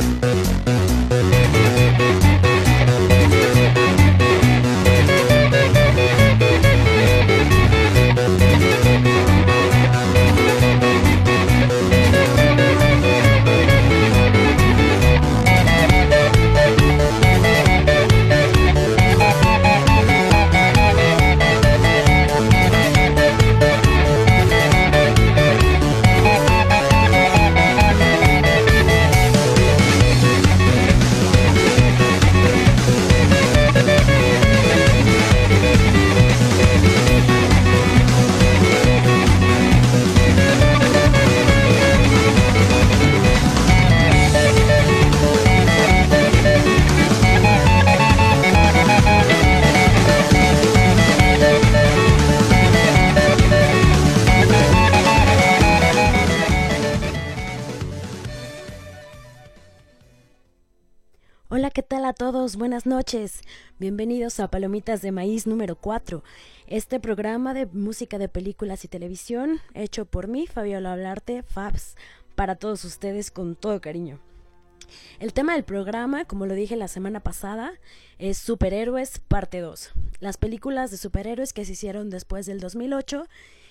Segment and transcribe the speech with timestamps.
[0.00, 0.22] Thank
[2.22, 2.27] you.
[62.78, 63.40] Buenas noches.
[63.80, 66.22] Bienvenidos a Palomitas de Maíz número 4.
[66.68, 71.96] Este programa de música de películas y televisión hecho por mí, Fabiola Hablarte, Fabs,
[72.36, 74.20] para todos ustedes con todo cariño.
[75.18, 77.72] El tema del programa, como lo dije la semana pasada,
[78.18, 79.90] es Superhéroes parte 2.
[80.20, 83.26] Las películas de superhéroes que se hicieron después del 2008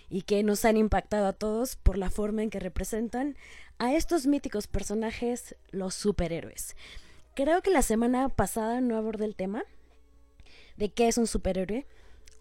[0.09, 3.37] y que nos han impactado a todos por la forma en que representan
[3.77, 6.75] a estos míticos personajes, los superhéroes.
[7.37, 9.63] Creo que la semana pasada no abordé el tema
[10.75, 11.85] de qué es un superhéroe.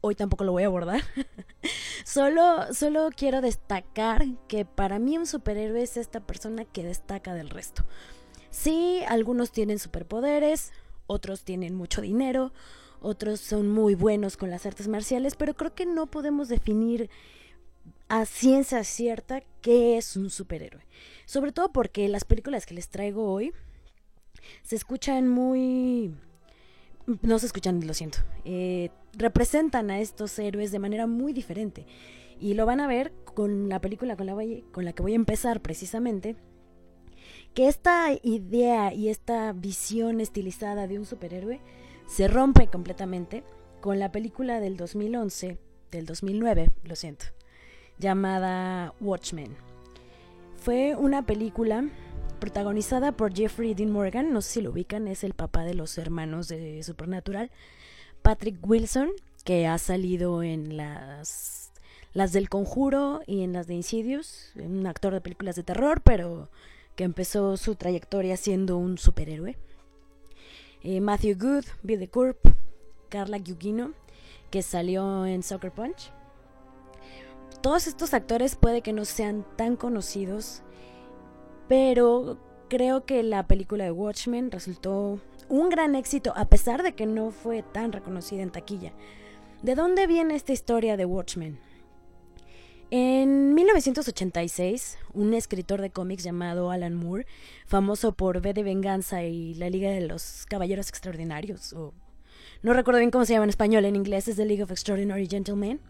[0.01, 1.03] Hoy tampoco lo voy a abordar.
[2.07, 7.51] solo, solo quiero destacar que para mí un superhéroe es esta persona que destaca del
[7.51, 7.85] resto.
[8.49, 10.73] Sí, algunos tienen superpoderes,
[11.07, 12.55] otros tienen mucho dinero,
[13.03, 17.11] otros son muy buenos con las artes marciales, pero creo que no podemos definir
[18.09, 20.87] a ciencia cierta qué es un superhéroe.
[21.27, 23.53] Sobre todo porque las películas que les traigo hoy
[24.63, 26.15] se escuchan muy...
[27.23, 28.19] No se escuchan, lo siento.
[28.45, 31.87] Eh, representan a estos héroes de manera muy diferente.
[32.41, 34.35] Y lo van a ver con la película con la,
[34.73, 36.37] con la que voy a empezar precisamente.
[37.55, 41.61] Que esta idea y esta visión estilizada de un superhéroe
[42.06, 43.45] se rompe completamente
[43.81, 45.59] con la película del 2011,
[45.91, 47.27] del 2009, lo siento,
[47.99, 49.56] llamada Watchmen.
[50.56, 51.89] Fue una película
[52.37, 55.99] protagonizada por Jeffrey Dean Morgan, no sé si lo ubican, es el papá de los
[55.99, 57.51] hermanos de Supernatural,
[58.23, 59.11] Patrick Wilson,
[59.45, 61.73] que ha salido en las,
[62.13, 66.51] las del Conjuro y en las de Insidious, un actor de películas de terror, pero
[66.97, 69.57] que empezó su trayectoria siendo un superhéroe.
[70.83, 72.39] Eh, Matthew Good, Billy Curp,
[73.09, 73.93] Carla Gugino,
[74.51, 76.11] que salió en Soccer Punch.
[77.61, 80.63] Todos estos actores puede que no sean tan conocidos
[81.69, 82.38] pero
[82.69, 87.31] creo que la película de Watchmen resultó un gran éxito a pesar de que no
[87.31, 88.93] fue tan reconocida en taquilla.
[89.62, 91.59] ¿De dónde viene esta historia de Watchmen?
[92.91, 97.26] En 1986, un escritor de cómics llamado Alan Moore,
[97.66, 101.94] famoso por V de Venganza y la Liga de los Caballeros Extraordinarios, o
[102.62, 105.26] no recuerdo bien cómo se llama en español, en inglés es The League of Extraordinary
[105.26, 105.81] Gentlemen,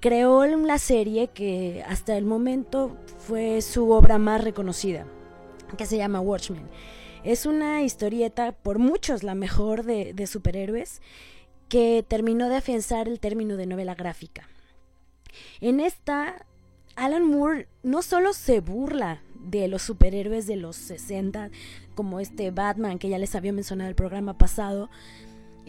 [0.00, 5.06] creó la serie que hasta el momento fue su obra más reconocida,
[5.76, 6.68] que se llama Watchmen.
[7.24, 11.02] Es una historieta, por muchos la mejor de, superhéroes,
[11.68, 14.48] que terminó de afianzar el término de novela gráfica.
[15.60, 16.46] En esta,
[16.96, 21.50] Alan Moore no solo se burla de los superhéroes de los 60,
[21.94, 24.88] como este Batman que ya les había mencionado en el programa pasado,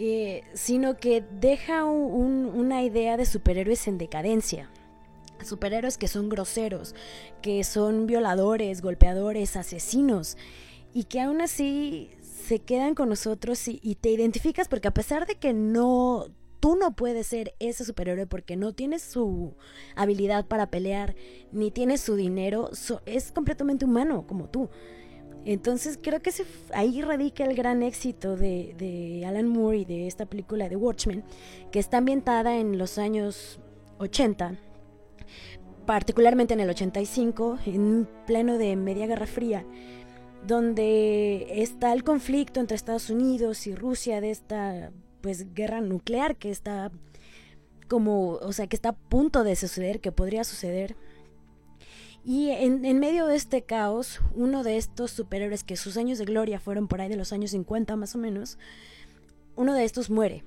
[0.01, 4.69] eh, sino que deja una idea de superhéroes en decadencia.
[5.43, 6.95] Superhéroes que son groseros,
[7.41, 10.37] que son violadores, golpeadores, asesinos,
[10.93, 15.35] y que aún así se quedan con nosotros y, te identificas porque a pesar de
[15.35, 16.27] que no
[16.61, 19.53] tú no puedes ser ese superhéroe porque no tienes su
[19.97, 21.13] habilidad para pelear
[21.51, 22.69] ni tienes su dinero,
[23.05, 24.69] es completamente humano como tú.
[25.46, 26.32] Entonces creo que
[26.74, 31.24] ahí radica el gran éxito de, Alan Moore y de esta película de Watchmen,
[31.72, 33.59] que está ambientada en los años
[34.00, 34.58] 80,
[35.86, 39.66] particularmente en el 85, en pleno de media guerra fría,
[40.46, 44.91] donde está el conflicto entre Estados Unidos y Rusia de esta
[45.22, 46.91] pues guerra nuclear que está
[47.90, 50.96] como, o sea, que está a punto de suceder, que podría suceder
[52.29, 56.59] y en, medio de este caos, uno de estos superhéroes que sus años de gloria
[56.59, 58.59] fueron por ahí de los años 50 más o menos,
[59.55, 60.43] uno de estos muere.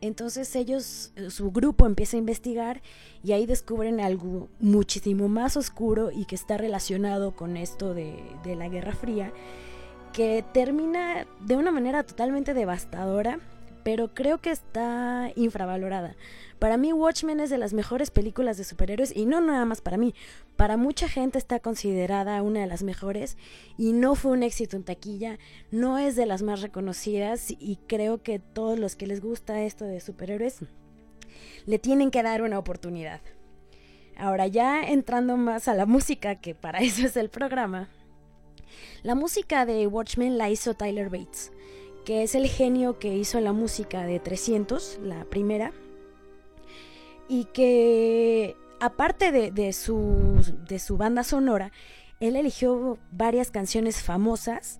[0.00, 2.80] Entonces ellos, eh, su grupo empieza a investigar
[3.22, 8.56] y ahí descubren algo muchísimo más oscuro y que está relacionado con esto de, de
[8.56, 9.30] la Guerra Fría,
[10.14, 13.40] que termina de una manera totalmente devastadora,
[13.86, 16.16] pero creo que está infravalorada.
[16.58, 19.96] Para mí Watchmen es de las mejores películas de superhéroes y no nada más para
[19.96, 20.12] mí.
[20.56, 23.36] Para mucha gente está considerada una de las mejores
[23.78, 25.38] y no fue un éxito en taquilla,
[25.70, 29.84] no es de las más reconocidas y creo que todos los que les gusta esto
[29.84, 30.64] de superhéroes
[31.64, 33.20] le tienen que dar una oportunidad.
[34.16, 37.88] Ahora ya entrando más a la música, que para eso es el programa.
[39.04, 41.52] La música de Watchmen la hizo Tyler Bates,
[42.06, 45.72] que es el genio que hizo la música de 300, la primera,
[47.28, 51.72] y que aparte de, su, de su banda sonora,
[52.20, 54.78] él eligió varias canciones famosas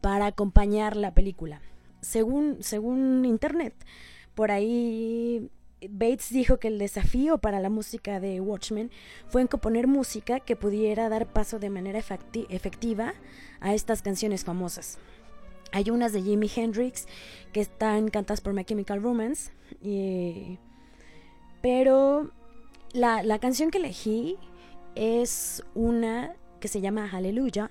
[0.00, 1.62] para acompañar la película.
[2.00, 3.72] Según, según internet,
[4.34, 5.48] por ahí
[5.88, 8.90] Bates dijo que el desafío para la música de Watchmen
[9.28, 13.14] fue en componer música que pudiera dar paso de manera efectiva
[13.60, 14.98] a estas canciones famosas.
[15.76, 17.06] Hay unas de Jimi Hendrix
[17.52, 19.52] que están cantadas por My Chemical Romance,
[21.60, 22.30] pero
[22.94, 24.38] la, la canción que elegí
[24.94, 27.70] es una que se llama Hallelujah,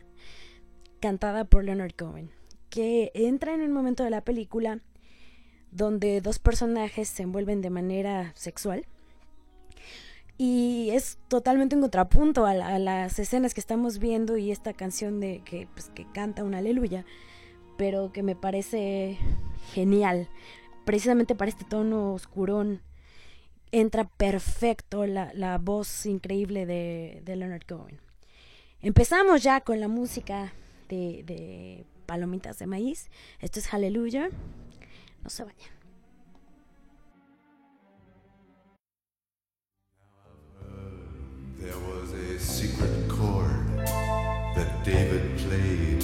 [1.00, 2.30] cantada por Leonard Cohen,
[2.69, 4.81] que entra en un momento de la película
[5.72, 8.86] donde dos personajes se envuelven de manera sexual.
[10.38, 15.42] Y es totalmente un contrapunto a, las escenas que estamos viendo y esta canción de
[15.44, 17.04] que, pues, que canta un aleluya,
[17.77, 19.18] pero que me parece
[19.74, 20.30] genial.
[20.86, 22.81] Precisamente para este tono oscurón
[23.72, 28.00] entra perfecto la, voz increíble de, Leonard Cohen.
[28.81, 30.54] Empezamos ya con la música
[30.89, 33.10] de, de Palomitas de Maíz.
[33.39, 34.30] Esto es Hallelujah.
[35.24, 35.75] No se vayan.
[41.60, 43.66] There was a secret chord
[44.56, 46.04] that David played,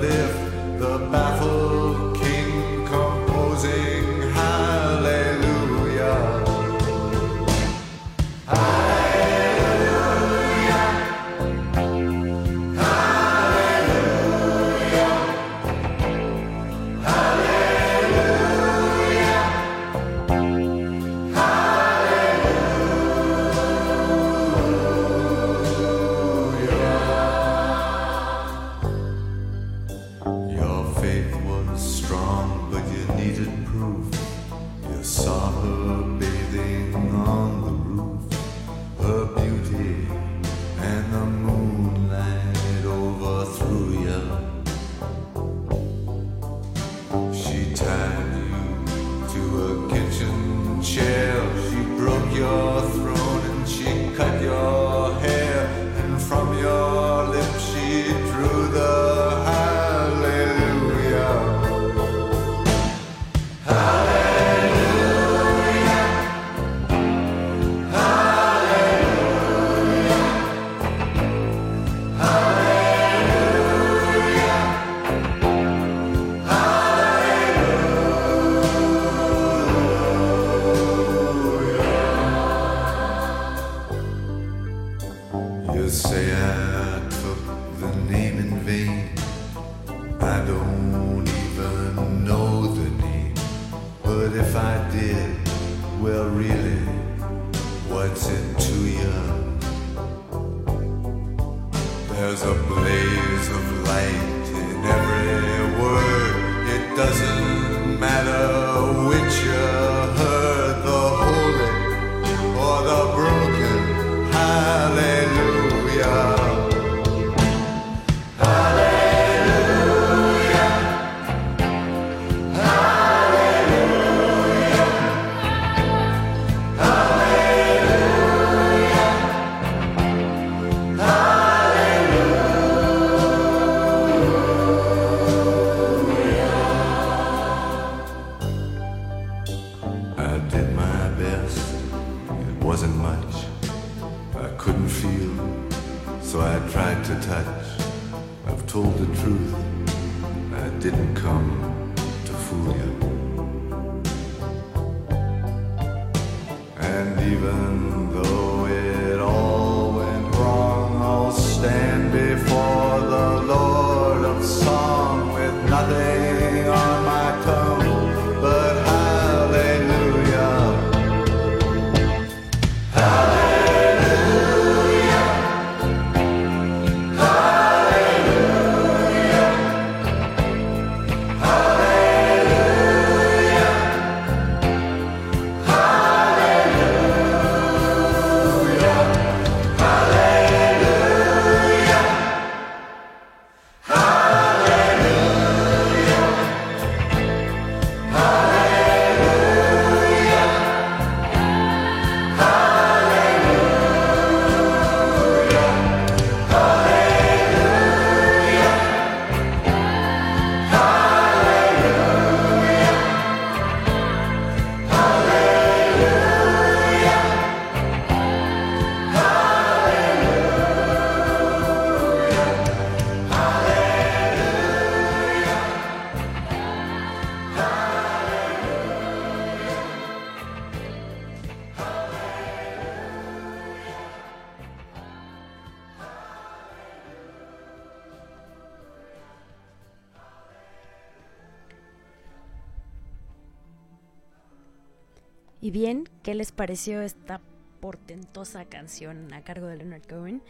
[246.31, 247.41] ¿qué les pareció esta
[247.81, 250.41] portentosa canción a cargo de Leonard Cohen?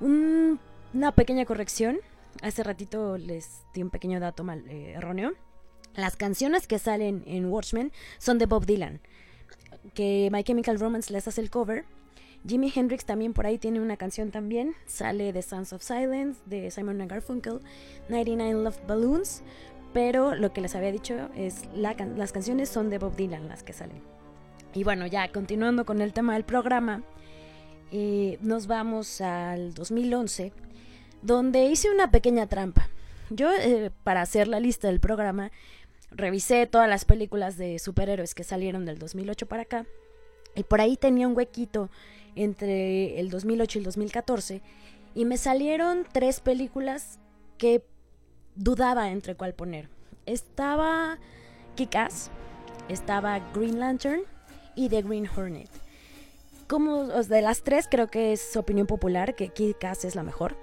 [0.00, 1.98] una pequeña corrección.
[2.40, 5.32] Hace ratito les di un pequeño dato mal, eh, erróneo.
[5.94, 9.02] Las canciones que salen en Watchmen son de Bob Dylan,
[9.92, 11.84] que My Chemical Romance les hace el cover.
[12.48, 16.70] Jimi Hendrix también por ahí tiene una canción también, sale de Sounds of Silence, de
[16.70, 17.60] Simon Garfunkel,
[18.08, 19.42] 99 Love Balloons,
[19.92, 23.74] pero lo que les había dicho es las canciones son de Bob Dylan las que
[23.74, 24.19] salen.
[24.74, 27.02] Y bueno, ya continuando con el tema del programa,
[27.90, 30.52] eh, nos vamos al 2011,
[31.22, 32.88] donde hice una pequeña trampa.
[33.30, 35.50] Yo, eh, para hacer la lista del programa,
[36.12, 39.86] revisé todas las películas de superhéroes que salieron del 2008 para acá.
[40.54, 41.90] Y por ahí tenía un huequito
[42.36, 44.62] entre el 2008 y el 2014.
[45.16, 47.18] Y me salieron tres películas
[47.58, 47.84] que
[48.54, 49.88] dudaba entre cuál poner.
[50.26, 51.18] Estaba
[51.76, 52.30] Kick-Ass,
[52.88, 54.22] estaba Green Lantern
[54.80, 55.68] y The Green Hornet.
[56.66, 60.56] Como de las tres creo que es opinión popular que Kick-Ass es la mejor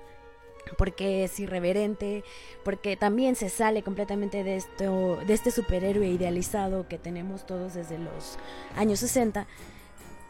[0.77, 2.25] porque es irreverente,
[2.65, 7.97] porque también se sale completamente de esto, de este superhéroe idealizado que tenemos todos desde
[7.97, 8.38] los
[8.75, 9.47] años 60.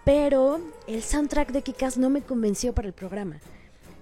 [0.06, 3.38] Pero el soundtrack de Kikas no me convenció para el programa.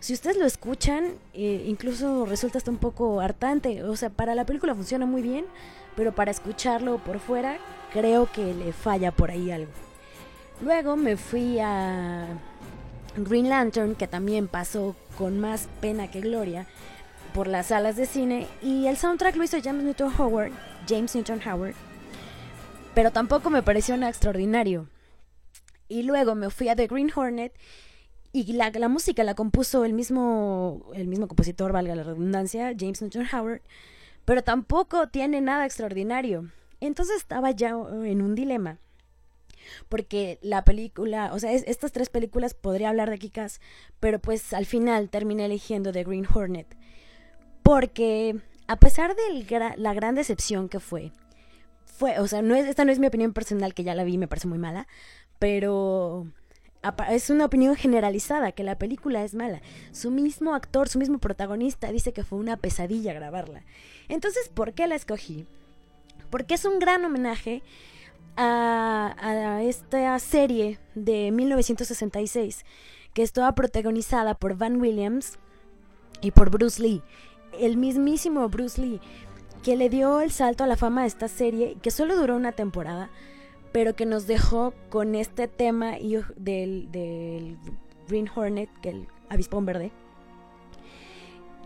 [0.02, 3.82] Si ustedes lo escuchan, eh, incluso resulta hasta un poco hartante.
[3.84, 5.46] O sea, para la película funciona muy bien,
[5.96, 7.58] pero para escucharlo por fuera,
[7.96, 9.72] creo que le falla por ahí algo.
[10.62, 12.28] Luego me fui a
[13.16, 16.68] Green Lantern, que también pasó con más pena que gloria
[17.34, 20.52] por las salas de cine, y el soundtrack lo hizo James Newton Howard,
[20.88, 21.74] James Newton Howard,
[22.94, 24.90] pero tampoco me pareció nada extraordinario.
[25.88, 27.54] Y luego me fui a The Green Hornet
[28.34, 33.02] y la, la, música la compuso el mismo, el mismo compositor, valga la redundancia, James
[33.02, 33.62] Newton Howard,
[34.26, 36.50] pero tampoco tiene nada extraordinario.
[36.88, 38.80] Entonces estaba ya en un dilema
[39.90, 43.62] porque la película, o sea, estas tres películas podría hablar de Kikas,
[44.00, 46.68] pero pues al final terminé eligiendo The Green Hornet,
[47.64, 48.38] porque
[48.68, 51.12] a pesar de la gran decepción que fue,
[51.86, 54.18] fue, o sea, no es, esta no es mi opinión personal, que ya la vi,
[54.18, 54.88] me parece muy mala,
[55.40, 56.28] pero
[57.10, 59.62] es una opinión generalizada que la película es mala.
[59.92, 63.64] Su mismo actor, su mismo protagonista dice que fue una pesadilla grabarla.
[64.08, 65.48] Entonces, ¿por qué la escogí?
[66.36, 67.64] Porque es un gran homenaje
[68.36, 72.66] a, esta serie de 1966
[73.14, 75.40] que estaba protagonizada por Van Williams
[76.20, 77.02] y por Bruce Lee.
[77.58, 79.00] El mismísimo Bruce Lee,
[79.64, 82.52] que le dio el salto a la fama a esta serie, que solo duró una
[82.52, 83.10] temporada,
[83.72, 85.94] pero que nos dejó con este tema
[86.36, 87.58] del, del
[88.10, 89.94] Green Hornet, que el avispón verde,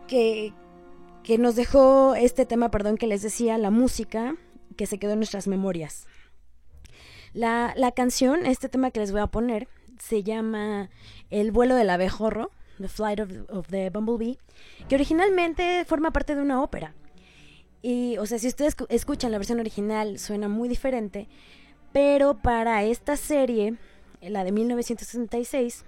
[0.08, 0.54] que
[1.40, 4.36] nos dejó este tema, perdón, que les decía, la música,
[4.80, 6.08] que se quedó en nuestras memorias.
[7.34, 9.68] La, la canción, este tema que les voy a poner,
[10.00, 10.90] se llama
[11.30, 13.20] El vuelo del abejorro, The Flight
[13.50, 14.38] of, the Bumblebee,
[14.88, 16.94] que originalmente forma parte de una ópera.
[17.82, 21.28] Y, o sea, si ustedes escuchan la versión original, suena muy diferente,
[21.92, 23.76] pero para esta serie,
[24.22, 25.84] la de 1966,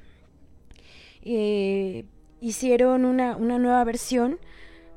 [1.22, 2.04] eh,
[2.42, 4.38] hicieron una, una, nueva versión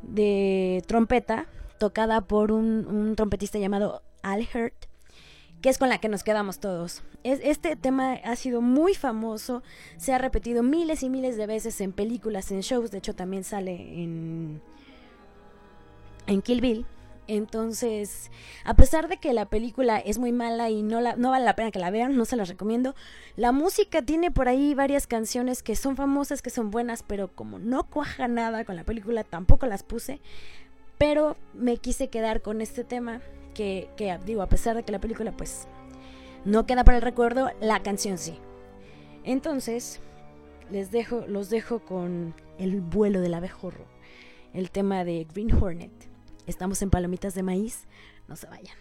[0.03, 1.47] de trompeta
[1.79, 4.87] tocada por un, un trompetista llamado Al Hurt
[5.65, 7.03] que es con la que nos quedamos todos.
[7.23, 9.63] este tema ha sido muy famoso,
[9.97, 13.45] se ha repetido miles y miles de veces en películas, en shows, de hecho también
[13.45, 14.61] sale en,
[16.27, 16.87] en Kill Bill.
[17.27, 18.31] Entonces,
[18.67, 21.71] a pesar de que la película es muy mala y no, no vale la pena
[21.71, 22.95] que la vean, no se las recomiendo,
[23.37, 27.59] la música tiene por ahí varias canciones que son famosas, que son buenas, pero como
[27.59, 30.21] no cuaja nada con la película, tampoco las puse.
[31.07, 33.21] Pero me quise quedar con este tema
[33.53, 33.91] que,
[34.25, 35.69] digo, a pesar de que la película pues
[36.47, 38.39] no queda para el recuerdo, la canción sí.
[39.23, 40.01] Entonces,
[40.71, 43.85] les dejo, los dejo con el vuelo del abejorro,
[44.55, 45.93] el tema de Green Hornet.
[46.47, 47.85] Estamos en Palomitas de Maíz,
[48.27, 48.77] no se vayan.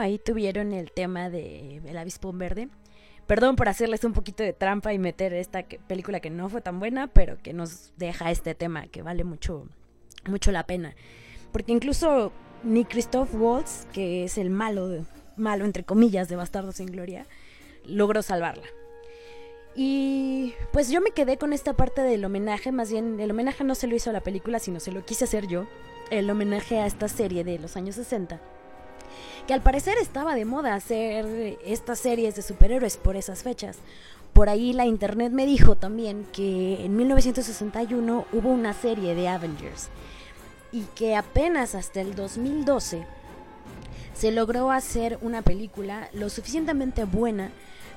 [0.00, 2.68] Ahí tuvieron el tema de El avispón verde.
[3.26, 6.80] Perdón por hacerles un poquito de trampa y meter esta película que no fue tan
[6.80, 9.68] buena, pero que nos deja este tema que vale mucho,
[10.28, 10.96] mucho la pena.
[11.52, 12.32] Porque incluso
[12.64, 15.04] ni Christoph Waltz, que es el malo,
[15.36, 17.26] malo entre comillas de Bastardo sin Gloria,
[17.84, 18.66] logró salvarla.
[19.74, 23.74] Y pues yo me quedé con esta parte del homenaje, más bien el homenaje no
[23.74, 25.66] se lo hizo a la película, sino se lo quise hacer yo,
[26.10, 28.40] el homenaje a esta serie de los años 60,
[29.50, 33.78] que al parecer estaba de moda hacer estas series de superhéroes por esas fechas.
[34.32, 39.88] Por ahí la internet me dijo también que en 1961 hubo una serie de Avengers
[40.70, 43.04] y que apenas hasta el 2012
[44.14, 47.50] se logró hacer una película lo suficientemente buena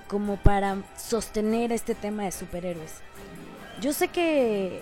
[0.08, 2.94] como para sostener este tema de superhéroes.
[3.80, 4.80] Yo sé que,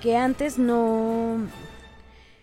[0.00, 1.40] que antes no,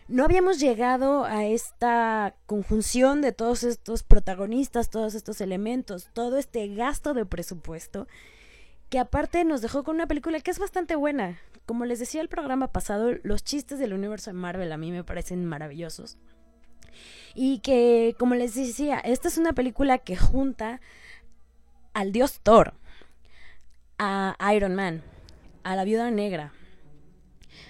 [0.08, 6.68] no habíamos llegado a esta conjunción de todos estos protagonistas, todos estos elementos, todo este
[6.68, 8.08] gasto de presupuesto,
[8.90, 11.40] que aparte nos dejó con una película que es bastante buena.
[11.66, 15.04] Como les decía el programa pasado, los chistes del universo de Marvel a mí me
[15.04, 16.18] parecen maravillosos.
[17.34, 20.82] Y que, como les decía, esta es una película que junta
[21.94, 22.74] al dios Thor,
[23.98, 25.02] a Iron Man,
[25.64, 26.52] a la viuda negra,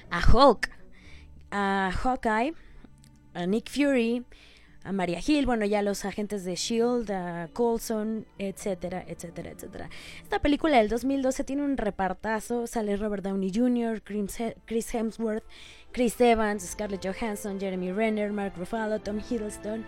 [0.09, 0.69] a Hulk,
[1.53, 2.53] a Hawkeye,
[3.35, 4.25] a Nick Fury,
[4.83, 9.89] a Maria Hill, bueno, ya los agentes de Shield, a Coulson, etcétera, etcétera, etcétera.
[10.21, 15.45] Esta película del 2012 tiene un repartazo, sale Robert Downey Jr., Chris Hemsworth,
[15.93, 19.85] Chris Evans, Scarlett Johansson, Jeremy Renner, Mark Ruffalo, Tom Hiddleston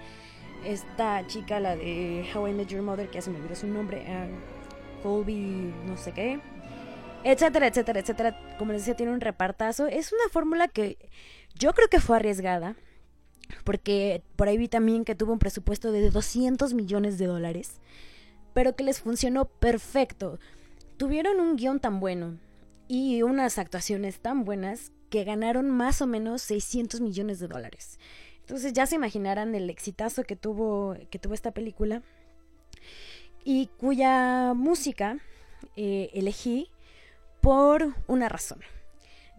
[0.65, 3.67] esta chica, la de How I Met Your Mother, que ya se me olvidó su
[3.67, 6.39] nombre, uh, Colby, no sé qué,
[7.23, 8.57] etcétera, etcétera, etcétera.
[8.57, 9.87] Como les decía, tiene un repartazo.
[9.87, 10.97] Es una fórmula que
[11.57, 12.75] yo creo que fue arriesgada,
[13.63, 17.79] porque por ahí vi también que tuvo un presupuesto de 200 millones de dólares,
[18.53, 20.39] pero que les funcionó perfecto.
[20.97, 22.37] Tuvieron un guion tan bueno
[22.87, 27.99] y unas actuaciones tan buenas que ganaron más o menos 600 millones de dólares.
[28.39, 32.03] Entonces ya se imaginarán el exitazo que tuvo, que tuvo esta película
[33.43, 35.17] y cuya música
[35.75, 36.69] eh, elegí
[37.41, 38.59] por una razón.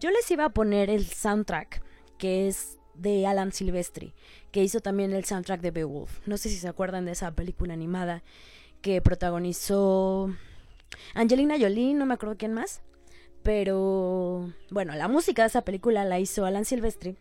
[0.01, 1.86] Yo les iba a poner el soundtrack
[2.19, 4.15] que es de Alan Silvestri,
[4.51, 6.27] que hizo también el soundtrack de Beowulf.
[6.27, 8.23] No sé si se acuerdan de esa película animada
[8.81, 10.31] que protagonizó
[11.15, 12.83] Angelina Jolie, no me acuerdo quién más,
[13.43, 17.17] pero bueno, la música de esa película la hizo Alan Silvestri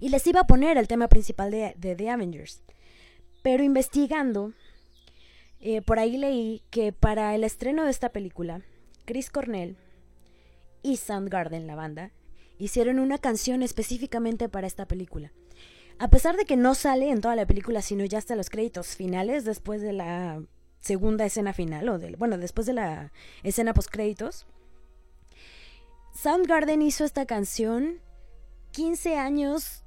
[0.00, 2.62] y les iba a poner el tema principal de, The Avengers.
[3.42, 4.52] Pero investigando,
[5.60, 8.62] eh, por ahí leí que para el estreno de esta película,
[9.04, 9.76] Chris Cornell
[10.82, 12.10] y Soundgarden, la banda,
[12.58, 15.32] hicieron una canción específicamente para esta película.
[15.98, 18.94] A pesar de que no sale en toda la película, sino ya hasta los créditos
[18.94, 20.42] finales, después de la
[20.80, 24.46] segunda escena final, o bueno, después de la escena post créditos,
[26.14, 28.00] Soundgarden hizo esta canción
[28.72, 29.84] 15 años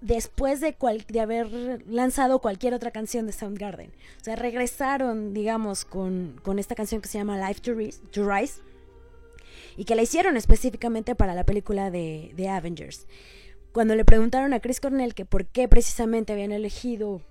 [0.00, 0.76] después de,
[1.18, 3.90] haber lanzado cualquier otra canción de Soundgarden.
[4.20, 8.60] O sea, regresaron, digamos, con, esta canción que se llama Life to, Rise,
[9.76, 13.06] y que la hicieron específicamente para la película de, de, Avengers.
[13.72, 17.22] Cuando le preguntaron a Chris Cornell que por qué precisamente habían elegido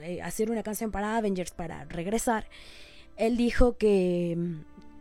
[0.00, 2.46] eh, hacer una canción para Avengers para regresar,
[3.16, 4.36] él dijo que,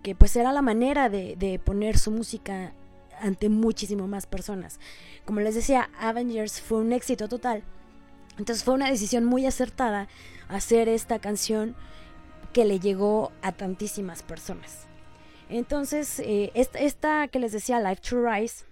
[0.02, 2.74] que pues era la manera de, de poner su música
[3.20, 4.80] ante muchísimo más personas.
[5.26, 7.64] Como les decía, Avengers fue un éxito total.
[8.38, 10.08] Entonces fue una decisión muy acertada
[10.50, 11.76] hacer esta canción
[12.54, 14.85] que le llegó a tantísimas personas.
[15.50, 18.66] Entonces, eh, esta, que les decía, Life to Rise,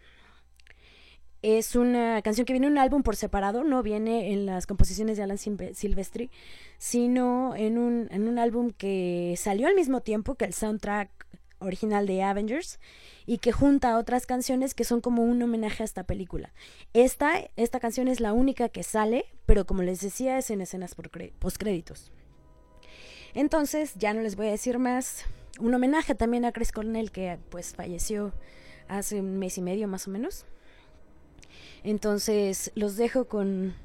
[1.41, 5.17] es una canción que viene en un álbum por separado, no viene en las composiciones
[5.17, 6.31] de Alan Silvestri,
[6.77, 11.09] sino en un, en un álbum que salió al mismo tiempo que el soundtrack
[11.59, 12.79] original de Avengers
[13.25, 16.53] y que junta otras canciones que son como un homenaje a esta película.
[16.93, 20.95] Esta, esta canción es la única que sale, pero como les decía es en escenas
[20.95, 22.11] postcréditos.
[23.33, 25.25] Entonces, ya no les voy a decir más.
[25.59, 28.33] Un homenaje también a Chris Cornell que pues falleció
[28.87, 30.45] hace un mes y medio más o menos.
[31.83, 33.75] Entonces, los dejo con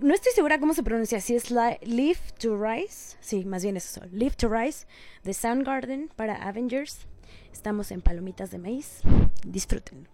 [0.00, 3.90] no estoy segura cómo se pronuncia, si es Live to Rise, sí, más bien es
[3.90, 4.86] eso, Live to Rise
[5.24, 7.06] de Soundgarden para Avengers.
[7.52, 9.00] Estamos en Palomitas de Maíz,
[9.44, 10.08] disfruten.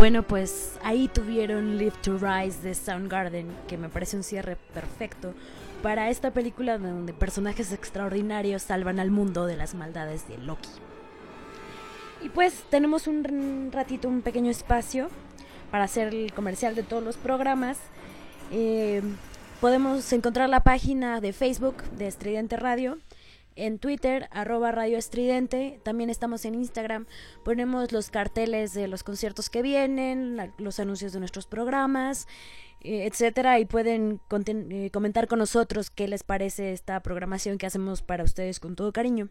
[0.00, 5.34] Bueno, pues ahí tuvieron Live to Rise de Soundgarden, que me parece un cierre perfecto
[5.82, 10.70] para esta película donde personajes extraordinarios salvan al mundo de las maldades de Loki.
[12.22, 15.10] Y pues tenemos un ratito, un pequeño espacio
[15.70, 17.76] para hacer el comercial de todos los programas.
[18.52, 19.02] Eh,
[19.60, 22.96] podemos encontrar la página de Facebook de Estridente Radio
[23.60, 25.80] en Twitter, arroba Radio Estridente.
[25.82, 27.06] También estamos en Instagram.
[27.44, 32.26] Ponemos los carteles de los conciertos que vienen, los anuncios de nuestros programas,
[32.80, 33.58] eh, etcétera.
[33.60, 38.60] Y pueden eh, comentar con nosotros qué les parece esta programación que hacemos para ustedes
[38.60, 39.28] con todo cariño.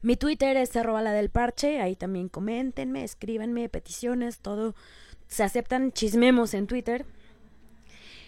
[0.00, 1.82] Mi Twitter es arroba la del parche.
[1.82, 4.74] Ahí también coméntenme, escríbanme, peticiones, todo.
[5.26, 7.04] Se aceptan chismemos en Twitter.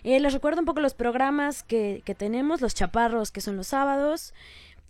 [0.03, 3.69] Eh, les recuerdo un poco los programas que, que tenemos, los chaparros que son los
[3.69, 4.33] sábados,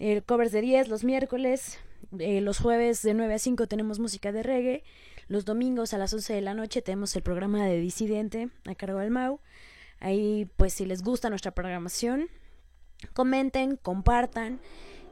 [0.00, 1.78] el covers de 10 los miércoles,
[2.18, 4.82] eh, los jueves de 9 a 5 tenemos música de reggae,
[5.28, 8.98] los domingos a las 11 de la noche tenemos el programa de Disidente a cargo
[8.98, 9.38] del Mau.
[10.00, 12.28] Ahí pues si les gusta nuestra programación,
[13.12, 14.58] comenten, compartan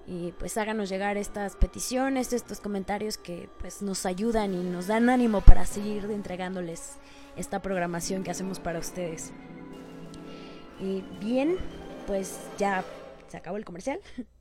[0.06, 5.10] y pues háganos llegar estas peticiones, estos comentarios que pues nos ayudan y nos dan
[5.10, 6.96] ánimo para seguir entregándoles
[7.36, 9.32] esta programación que hacemos para ustedes.
[10.80, 11.56] Y bien,
[12.06, 12.84] pues ya
[13.28, 14.00] se acabó el comercial.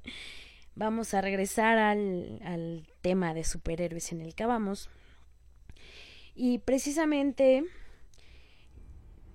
[0.76, 4.90] Vamos a regresar al, tema de superhéroes en el que vamos.
[6.36, 7.64] Y precisamente,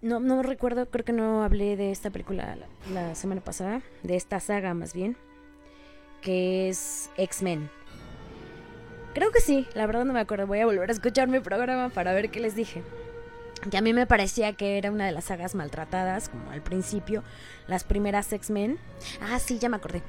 [0.02, 2.56] no, no recuerdo, creo que no hablé de esta película
[2.92, 5.16] la, semana pasada, de esta saga más bien,
[6.20, 7.70] que es X-Men.
[9.14, 10.46] Creo que sí, la verdad no me acuerdo.
[10.46, 12.82] Voy a volver a escuchar mi programa para ver qué les dije
[13.70, 17.22] que a mí me parecía que era una de las sagas maltratadas, como al principio,
[17.66, 18.78] las primeras X-Men.
[19.20, 20.02] Ah, sí, ya me acordé.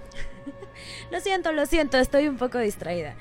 [1.11, 3.15] lo siento, lo siento, estoy un poco distraída.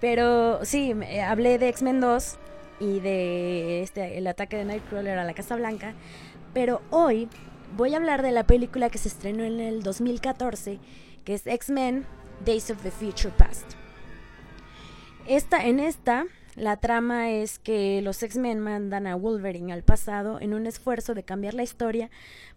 [0.00, 2.36] Pero sí, eh, hablé de X-Men 2
[2.80, 5.94] y de este, el ataque de Nightcrawler a la Casa Blanca.
[6.54, 7.28] Pero hoy
[7.76, 10.78] voy a hablar de la película que se estrenó en el 2014,
[11.24, 12.06] que es X-Men
[12.44, 13.72] Days of the Future Past.
[15.26, 20.54] Esta, en esta la trama es que los X-Men mandan a Wolverine al pasado en
[20.54, 22.10] un esfuerzo de cambiar la historia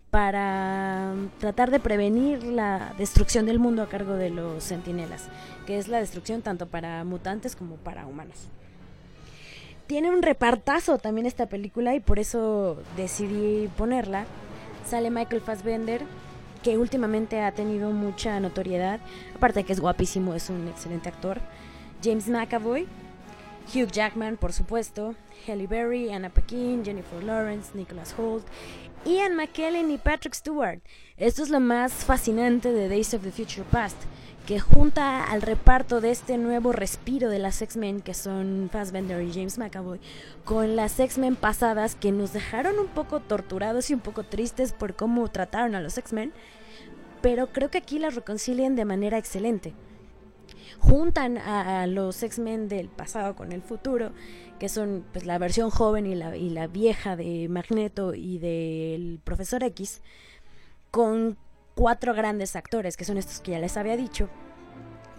[0.09, 5.29] para tratar de prevenir la destrucción del mundo a cargo de los Centinelas,
[5.65, 8.49] que es la destrucción tanto para mutantes como para humanos.
[9.87, 14.25] Tiene un repartazo también esta película y por eso decidí ponerla.
[14.85, 16.01] Sale Michael Fassbender,
[16.63, 18.99] que últimamente ha tenido mucha notoriedad,
[19.35, 21.39] aparte de que es guapísimo, es un excelente actor.
[22.03, 22.87] James McAvoy,
[23.67, 25.15] Hugh Jackman, por supuesto,
[25.47, 28.45] Halle Berry, Anna Paquin, Jennifer Lawrence, Nicholas Holt,
[29.05, 30.79] Ian McKellen y Patrick Stewart.
[31.17, 33.97] Esto es lo más fascinante de Days of the Future Past,
[34.45, 39.31] que junta al reparto de este nuevo respiro de las X-Men, que son Fassbender y
[39.31, 39.99] James McAvoy,
[40.43, 44.95] con las X-Men pasadas que nos dejaron un poco torturados y un poco tristes por
[44.95, 46.33] cómo trataron a los X-Men,
[47.21, 49.73] pero creo que aquí las reconcilian de manera excelente
[50.79, 54.11] juntan a, los X-Men del pasado con el futuro,
[54.59, 59.19] que son pues la versión joven y la, y la vieja de Magneto y del
[59.23, 60.01] Profesor X,
[60.91, 61.37] con
[61.75, 64.29] cuatro grandes actores, que son estos que ya les había dicho.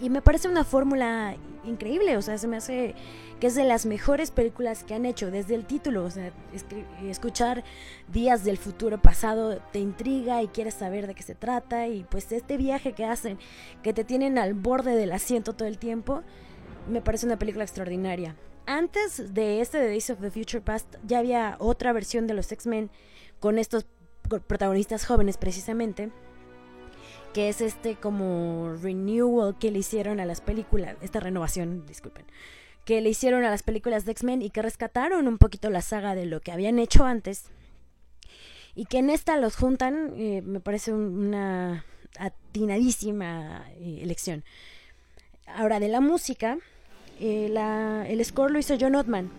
[0.01, 2.95] Y me parece una fórmula increíble, o sea, se me hace
[3.39, 6.33] que es de las mejores películas que han hecho desde el título, o sea,
[7.03, 7.65] escuchar
[8.13, 12.31] Días del futuro pasado te intriga y quieres saber de qué se trata y pues
[12.31, 13.39] este viaje que hacen,
[13.83, 16.23] que te tienen al borde del asiento todo el tiempo,
[16.89, 18.37] me parece una película extraordinaria.
[18.67, 22.53] Antes de este de Days of the Future Past ya había otra versión de los
[22.53, 22.91] X-Men
[23.41, 23.87] con estos
[24.47, 26.13] protagonistas jóvenes precisamente
[27.33, 32.27] que es este como renewal que le hicieron a las películas, esta renovación, disculpen,
[32.85, 36.15] que le hicieron a las películas de X-Men y que rescataron un poquito la saga
[36.15, 37.45] de lo que habían hecho antes
[38.75, 41.85] y que en esta los juntan, eh, me parece una
[42.19, 44.45] atinadísima eh, elección.
[45.47, 46.59] Ahora, de la música,
[47.21, 49.31] eh, la, el score lo hizo John Ottman,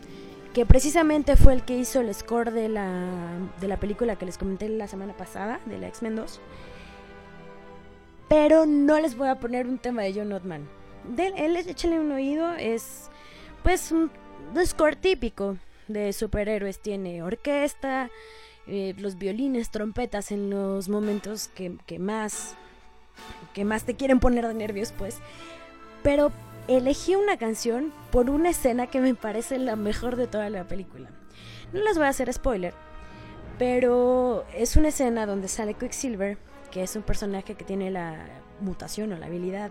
[0.54, 4.38] que precisamente fue el que hizo el score de la, de la película que les
[4.38, 6.40] comenté la semana pasada, de la X-Men 2
[8.28, 10.68] pero no les voy a poner un tema de John Ottman.
[11.16, 13.10] De él, échale un oído, es
[13.62, 14.10] pues un
[14.66, 15.58] score típico
[15.88, 16.80] de superhéroes.
[16.80, 18.10] Tiene orquesta,
[18.68, 22.56] eh, los violines, trompetas en los momentos que, que, más
[23.54, 25.18] que más te quieren poner de nervios, pues.
[26.02, 26.32] Pero
[26.68, 31.10] elegí una canción por una escena que me parece la mejor de toda la película.
[31.74, 32.74] No les voy a hacer spoiler,
[33.58, 36.38] pero es una escena donde sale Quicksilver
[36.74, 38.18] que es un personaje que tiene la
[38.60, 39.70] mutación o la habilidad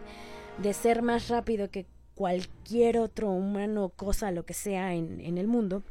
[0.59, 1.85] de ser más rápido que
[2.15, 5.83] cualquier otro humano, cosa, lo que sea en, el mundo.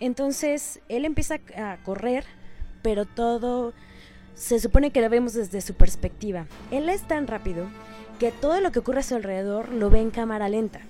[0.00, 2.24] Entonces él empieza a correr,
[2.82, 3.74] pero todo
[4.34, 6.46] se supone que lo vemos desde su perspectiva.
[6.70, 7.66] Él es tan rápido
[8.18, 10.80] que todo lo que ocurre a su alrededor lo ve en cámara lenta.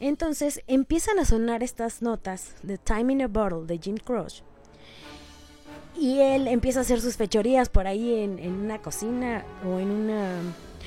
[0.00, 4.42] Entonces empiezan a sonar estas notas de Time in a Bottle de Jim Croce.
[5.98, 9.90] Y él empieza a hacer sus fechorías por ahí en, en una cocina o en
[9.90, 10.34] una...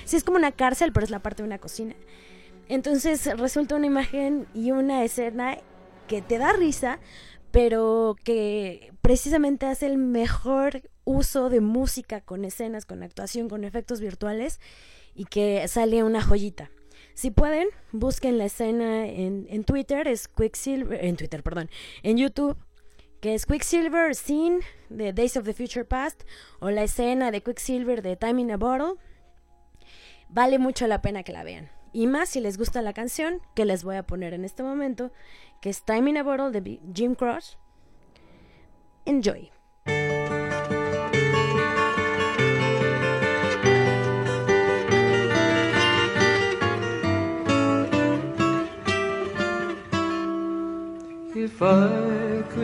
[0.03, 1.95] Sí, es como una cárcel, pero es la parte de una cocina.
[2.67, 5.57] Entonces resulta una imagen y una escena
[6.07, 6.99] que te da risa,
[7.51, 14.01] pero que precisamente hace el mejor uso de música con escenas, con actuación, con efectos
[14.01, 14.59] virtuales
[15.13, 16.71] y que sale una joyita.
[17.13, 21.69] Si pueden, busquen la escena en, en Twitter, es Quicksilver, en Twitter, perdón,
[22.03, 22.57] en YouTube,
[23.25, 24.59] que es Quicksilver Scene
[24.89, 26.21] de Days of the Future Past
[26.59, 29.01] o la escena de Quicksilver de Time in a Bottle.
[30.29, 31.71] Vale mucho la pena que la vean.
[31.91, 35.11] Y más si les gusta la canción que les voy a poner en este momento,
[35.59, 37.57] que es Time in a Bottle de Jim Cross.
[39.05, 39.49] Enjoy.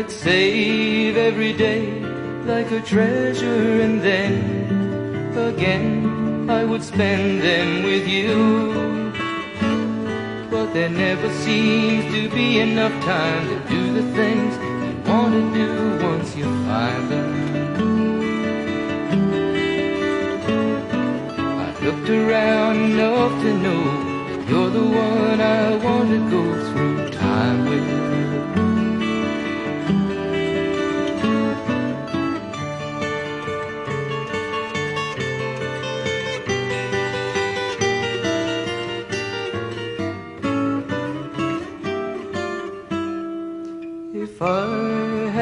[0.00, 2.00] I'd save every day
[2.46, 9.12] like a treasure and then again I would spend them with you.
[10.50, 15.42] But there never seems to be enough time to do the things you want to
[15.60, 15.70] do
[16.06, 17.30] once you find them.
[21.60, 23.82] I've looked around enough to know
[24.48, 26.69] you're the one I want to go through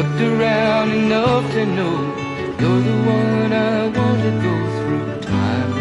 [0.00, 1.92] Around enough to know
[2.58, 5.74] you're the one I want to go through time.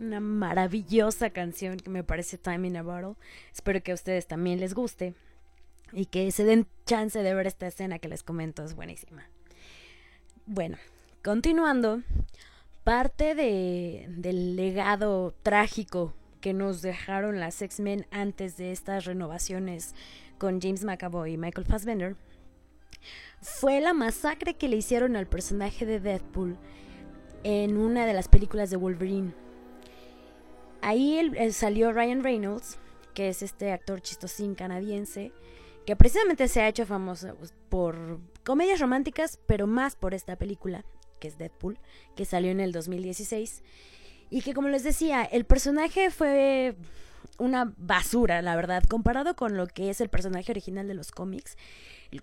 [0.00, 3.16] Una maravillosa canción que me parece Time in a Bottle.
[3.52, 5.14] Espero que a ustedes también les guste
[5.94, 9.28] y que se den chance de ver esta escena que les comento, es buenísima.
[10.46, 10.76] Bueno,
[11.22, 12.02] continuando,
[12.82, 19.94] parte de, del legado trágico que nos dejaron las X-Men antes de estas renovaciones
[20.36, 22.16] con James McAvoy y Michael Fassbender
[23.40, 26.58] fue la masacre que le hicieron al personaje de Deadpool
[27.44, 29.32] en una de las películas de Wolverine.
[30.80, 32.78] Ahí él, él salió Ryan Reynolds,
[33.14, 35.32] que es este actor chistosín canadiense,
[35.86, 37.36] que precisamente se ha hecho famoso
[37.68, 40.84] por comedias románticas, pero más por esta película,
[41.20, 41.78] que es Deadpool,
[42.16, 43.62] que salió en el 2016.
[44.30, 46.76] Y que como les decía, el personaje fue
[47.38, 51.56] una basura, la verdad, comparado con lo que es el personaje original de los cómics.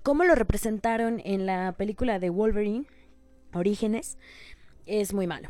[0.04, 2.86] Cómo lo representaron en la película de Wolverine,
[3.54, 4.18] Orígenes,
[4.86, 5.50] es muy malo.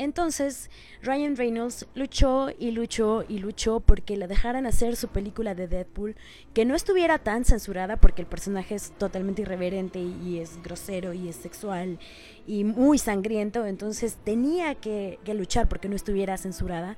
[0.00, 0.70] Entonces,
[1.02, 6.16] Ryan Reynolds luchó y luchó y luchó porque le dejaran hacer su película de Deadpool,
[6.54, 11.28] que no estuviera tan censurada porque el personaje es totalmente irreverente y es grosero y
[11.28, 11.98] es sexual
[12.46, 16.96] y muy sangriento, entonces tenía que, que luchar porque no estuviera censurada.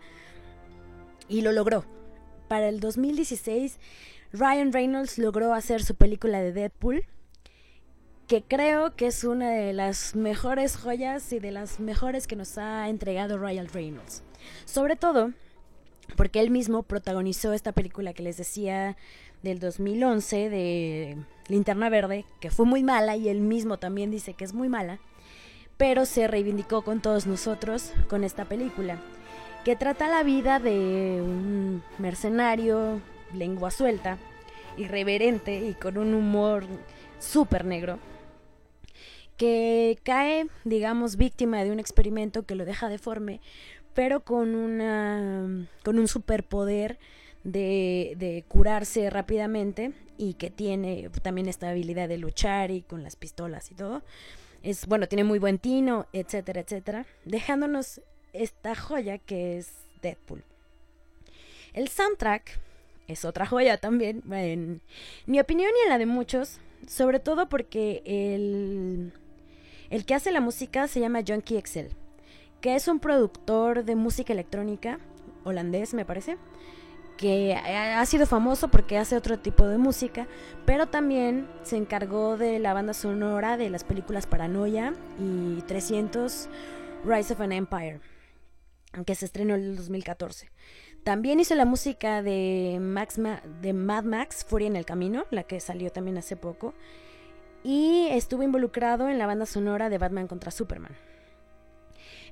[1.29, 1.85] Y lo logró.
[2.47, 3.81] Para el 2016,
[4.33, 7.05] Ryan Reynolds logró hacer su película de Deadpool
[8.33, 12.57] que creo que es una de las mejores joyas y de las mejores que nos
[12.57, 14.23] ha entregado Ryan Reynolds.
[14.65, 15.33] Sobre todo
[16.17, 18.97] porque él mismo protagonizó esta película que les decía
[19.43, 21.19] del 2011 de
[21.49, 24.99] Linterna Verde, que fue muy mala y él mismo también dice que es muy mala,
[25.77, 28.99] pero se reivindicó con todos nosotros con esta película,
[29.63, 32.99] que trata la vida de un mercenario,
[33.35, 34.17] lengua suelta,
[34.79, 36.65] irreverente y con un humor
[37.19, 37.99] súper negro,
[39.37, 43.41] que cae, digamos, víctima de un experimento que lo deja deforme,
[43.95, 46.99] pero con, una, con un superpoder
[47.45, 53.17] de, de curarse rápidamente y que tiene también esta habilidad de luchar y con las
[53.17, 54.03] pistolas y todo.
[54.63, 58.01] Es bueno, tiene muy buen tino, etcétera, etcétera, dejándonos
[58.33, 60.45] esta joya que es Deadpool.
[61.73, 62.61] El soundtrack
[63.09, 64.81] es otra joya también, en
[65.27, 69.13] mi opinión y en la de muchos, sobre todo porque el,
[69.93, 71.91] el que hace la música se llama Junkie Excel,
[72.63, 74.99] que es un productor de música electrónica
[75.45, 76.39] holandés, me parece
[77.19, 80.27] que ha sido famoso porque hace otro tipo de música,
[80.65, 86.49] pero también se encargó de la banda sonora de las películas Paranoia y 300
[87.05, 88.01] Rise of an Empire,
[89.05, 90.49] que se estrenó en el 2014.
[91.05, 93.21] También hizo la música de, Max
[93.61, 96.73] de Mad Max, Furia en el Camino, la que salió también hace poco,
[97.63, 100.97] y estuvo involucrado en la banda sonora de Batman contra Superman.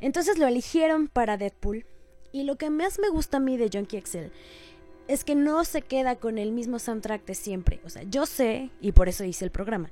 [0.01, 1.85] Entonces lo eligieron para Deadpool,
[2.33, 4.33] y lo que más me gusta a mí de Junkie Excel
[5.09, 7.81] es que no se queda con el mismo soundtrack de siempre.
[7.85, 9.91] O sea, yo sé, y por eso hice el programa,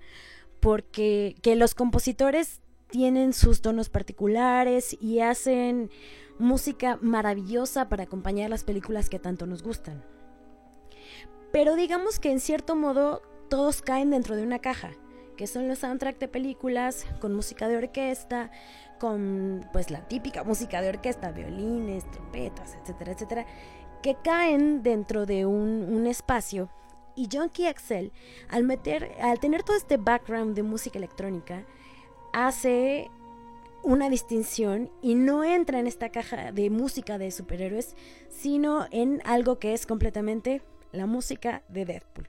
[0.61, 5.91] porque que los compositores tienen sus tonos particulares y hacen
[6.39, 10.05] música maravillosa para acompañar las películas que tanto nos gustan.
[11.53, 14.93] Pero digamos que en cierto modo todos caen dentro de una caja,
[15.39, 18.51] que son los soundtracks de películas con música de orquesta,
[18.99, 23.47] con pues la típica música de orquesta, violines, trompetas, etcétera, etcétera,
[24.03, 26.69] que caen dentro de un, espacio
[27.15, 28.13] y Junkie Excel,
[28.49, 31.65] al, meter, al tener todo este background de música electrónica,
[32.33, 33.09] hace
[33.85, 37.95] una distinción y no entra en esta caja de música de superhéroes,
[38.29, 42.29] sino en algo que es completamente la música de Deadpool.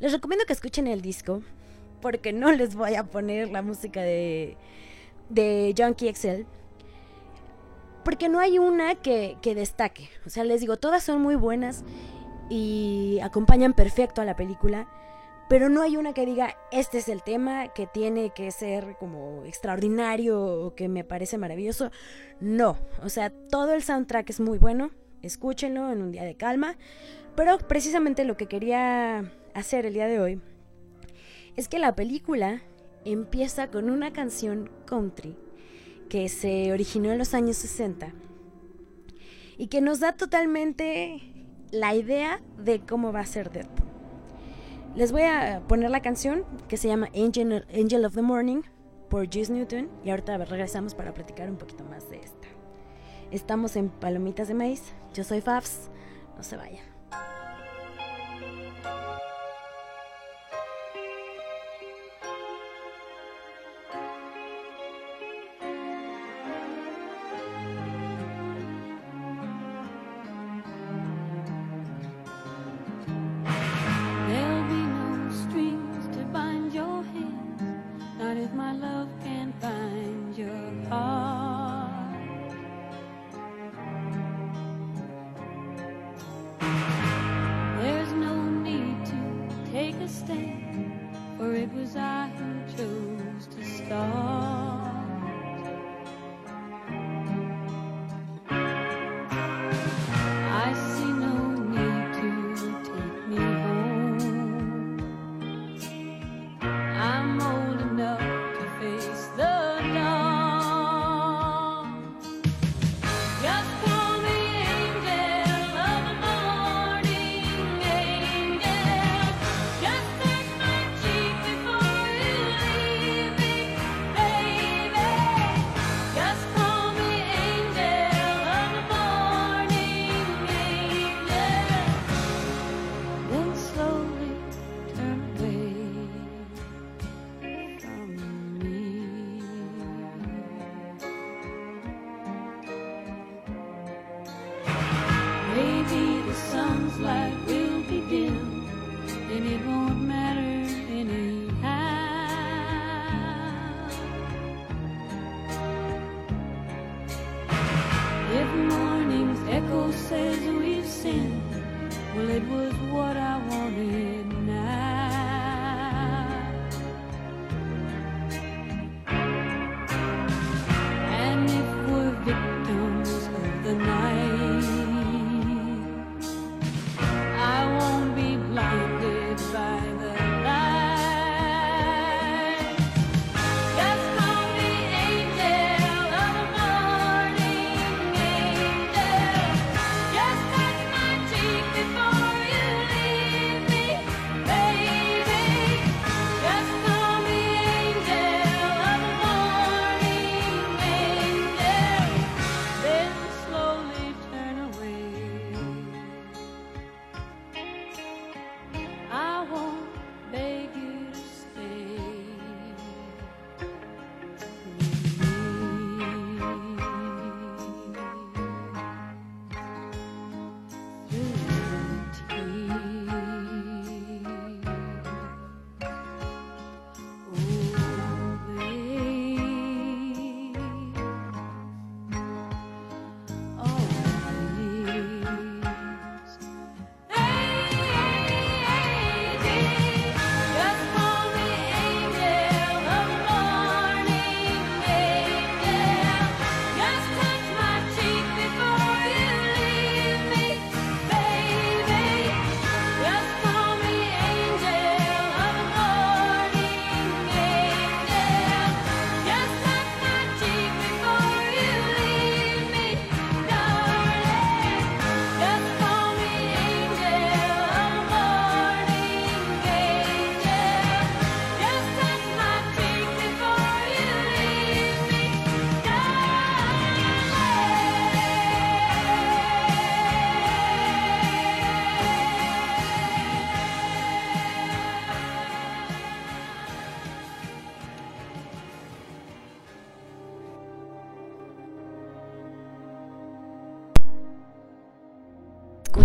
[0.00, 1.42] Les recomiendo que escuchen el disco,
[2.00, 4.56] porque no les voy a poner la música de,
[5.28, 6.46] de Junkie Excel,
[8.04, 10.08] porque no hay una que, destaque.
[10.26, 11.84] O sea, les digo, todas son muy buenas
[12.48, 14.88] y acompañan perfecto a la película,
[15.48, 19.44] pero no hay una que diga, este es el tema que tiene que ser como
[19.44, 21.90] extraordinario o que me parece maravilloso.
[22.40, 24.90] No, o sea, todo el soundtrack es muy bueno,
[25.22, 26.76] escúchenlo en un día de calma,
[27.34, 30.40] pero precisamente lo que quería hacer el día de hoy
[31.58, 32.62] es que la película
[33.04, 35.36] empieza con una canción country
[36.08, 38.12] que se originó en los años 60
[39.56, 41.20] y que nos da totalmente
[41.72, 43.88] la idea de cómo va a ser Deadpool.
[44.94, 48.62] Les voy a poner la canción que se llama Angel, Angel of the Morning
[49.10, 52.46] por Juice Newton y ahorita regresamos para platicar un poquito más de esta.
[53.32, 55.90] Estamos en Palomitas de Maíz, yo soy Fafs,
[56.36, 56.97] no se vayan.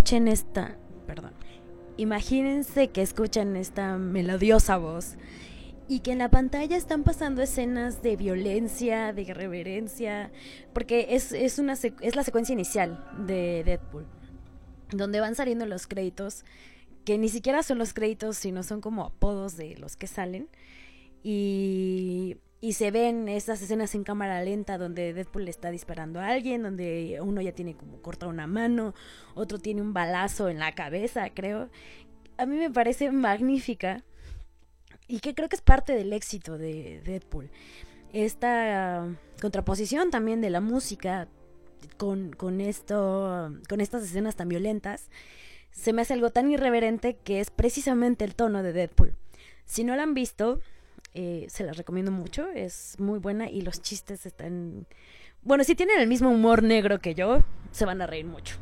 [0.03, 0.75] Escuchen esta,
[1.07, 1.31] perdón.
[1.95, 5.15] Imagínense que escuchan esta melodiosa voz
[5.87, 10.29] y que en la pantalla están pasando escenas de violencia, de irreverencia,
[10.73, 14.05] porque es, es, una es la secuencia inicial de Deadpool,
[14.91, 16.43] donde van saliendo los créditos,
[17.05, 20.49] que ni siquiera son los créditos, sino son como apodos de los que salen.
[21.23, 26.63] Y, y se ven estas escenas en cámara lenta donde Deadpool está disparando a alguien,
[26.63, 28.93] donde uno ya tiene como corta una mano,
[29.35, 31.69] otro tiene un balazo en la cabeza, creo.
[32.37, 34.05] A mí me parece magnífica
[35.09, 37.51] y que creo que es parte del éxito de Deadpool.
[38.13, 41.27] Esta contraposición también de la música
[41.97, 45.09] con, con esto, con estas escenas tan violentas,
[45.71, 49.17] se me hace algo tan irreverente que es precisamente el tono de Deadpool.
[49.65, 50.61] Si no la han visto,
[51.13, 54.87] eh, se las recomiendo mucho, es muy buena y los chistes están...
[55.41, 58.55] Bueno, si tienen el mismo humor negro que yo, se van a reír mucho.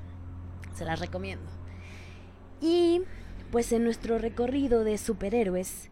[0.74, 1.45] Se las recomiendo.
[2.60, 3.02] Y
[3.52, 5.89] pues en nuestro recorrido de superhéroes,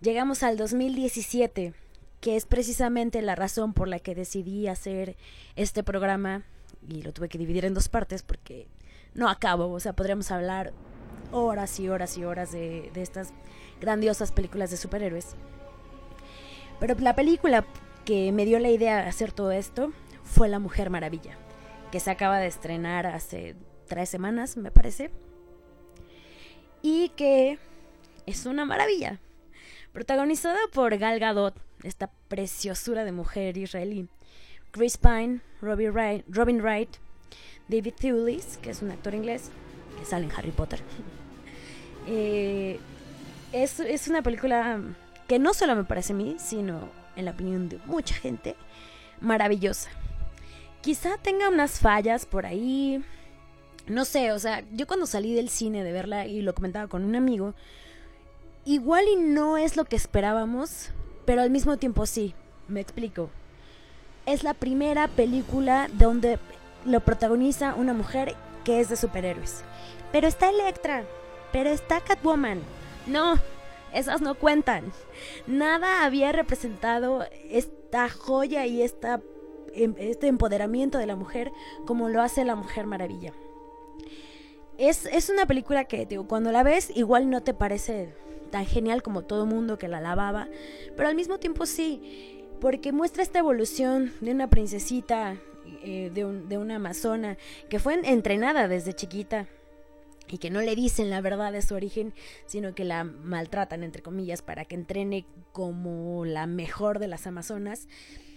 [0.00, 1.74] llegamos al 2017,
[2.20, 5.16] que es precisamente la razón por la que decidí hacer
[5.54, 6.44] este programa
[6.88, 8.68] y lo tuve que dividir en dos partes porque
[9.14, 10.72] no acabo, o sea, podríamos hablar
[11.32, 13.32] horas y horas y horas de, de estas
[13.80, 15.36] grandiosas películas de superhéroes.
[16.78, 17.64] Pero la película
[18.04, 21.36] que me dio la idea de hacer todo esto fue La Mujer Maravilla,
[21.90, 23.56] que se acaba de estrenar hace
[23.86, 25.10] tres semanas, me parece.
[26.82, 27.58] Y que
[28.26, 29.20] es una maravilla.
[29.92, 34.08] Protagonizada por Gal Gadot, esta preciosura de mujer israelí.
[34.70, 36.96] Chris Pine, Wright, Robin Wright,
[37.68, 39.50] David Thewlis, que es un actor inglés
[39.98, 40.80] que sale en Harry Potter.
[42.08, 42.78] Eh,
[43.50, 44.80] es, es una película
[45.26, 48.56] que no solo me parece a mí, sino en la opinión de mucha gente,
[49.20, 49.90] maravillosa.
[50.82, 53.02] Quizá tenga unas fallas por ahí.
[53.88, 57.04] No sé, o sea, yo cuando salí del cine de verla y lo comentaba con
[57.04, 57.54] un amigo,
[58.64, 60.90] igual y no es lo que esperábamos,
[61.24, 62.34] pero al mismo tiempo sí,
[62.68, 63.30] me explico.
[64.26, 66.38] Es la primera película donde
[66.84, 69.62] lo protagoniza una mujer que es de superhéroes.
[70.12, 71.04] Pero está Electra,
[71.52, 72.60] pero está Catwoman.
[73.06, 73.38] No,
[73.98, 74.92] esas no cuentan.
[75.46, 79.20] Nada había representado esta joya y esta,
[79.74, 81.52] em, este empoderamiento de la mujer
[81.86, 83.32] como lo hace la Mujer Maravilla.
[84.78, 88.14] Es, es una película que digo, cuando la ves igual no te parece
[88.50, 90.48] tan genial como todo mundo que la alababa,
[90.96, 95.36] pero al mismo tiempo sí, porque muestra esta evolución de una princesita,
[95.82, 97.38] eh, de, un- de una amazona,
[97.70, 99.46] que fue entrenada desde chiquita
[100.28, 102.12] y que no le dicen la verdad de su origen,
[102.46, 107.88] sino que la maltratan, entre comillas, para que entrene como la mejor de las Amazonas,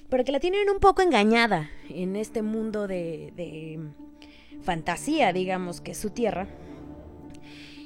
[0.10, 3.80] pero que la tienen un poco engañada en este mundo de, de
[4.62, 6.48] fantasía, digamos, que es su tierra.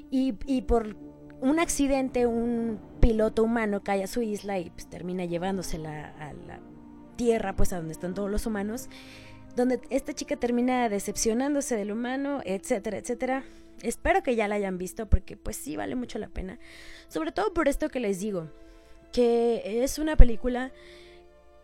[0.09, 0.95] Y, y, por
[1.41, 6.59] un accidente, un piloto humano cae a su isla y pues, termina llevándosela a la
[7.15, 8.89] tierra, pues a donde están todos los humanos,
[9.55, 13.43] donde esta chica termina decepcionándose del humano, etcétera, etcétera.
[13.83, 16.57] Espero que ya la hayan visto porque pues sí vale mucho la pena.
[17.09, 18.49] Sobre todo por esto que les digo,
[19.11, 20.71] que es una película